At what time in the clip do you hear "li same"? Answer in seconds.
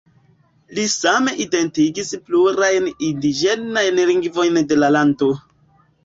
0.75-1.33